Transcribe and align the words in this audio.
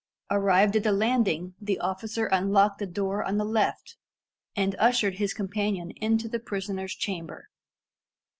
Arrived 0.31 0.75
at 0.75 0.81
the 0.81 0.91
landing, 0.91 1.53
the 1.61 1.77
officer 1.79 2.25
unlocked 2.25 2.81
a 2.81 2.87
door 2.87 3.23
on 3.23 3.37
the 3.37 3.45
left, 3.45 3.97
and 4.55 4.75
ushered 4.79 5.19
his 5.19 5.31
companion 5.31 5.91
into 5.91 6.27
the 6.27 6.39
prisoner's 6.39 6.95
chamber. 6.95 7.49